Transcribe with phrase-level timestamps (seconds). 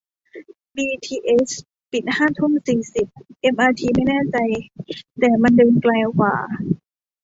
[0.75, 1.51] บีทีเอส
[1.91, 3.07] ปิดห้าทุ่มสี่สิบ
[3.41, 4.37] เอ็มอาร์ทีไม่แน่ใจ
[5.19, 6.35] แต่มันเดินไกลกว่า